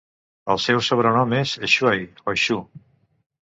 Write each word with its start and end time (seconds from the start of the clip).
El 0.53 0.61
seu 0.63 0.81
sobrenom 0.87 1.35
és 1.41 1.53
"Schuey" 1.75 2.03
o 2.33 2.37
"Schu". 2.47 2.61